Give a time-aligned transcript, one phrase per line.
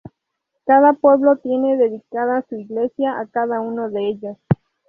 [0.65, 4.37] Cada pueblo tiene dedicada su iglesia a cada uno de ellos.